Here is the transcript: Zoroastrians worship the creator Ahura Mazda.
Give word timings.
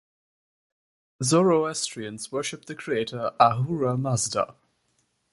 Zoroastrians 1.21 2.31
worship 2.31 2.65
the 2.65 2.73
creator 2.73 3.33
Ahura 3.39 3.95
Mazda. 3.99 4.55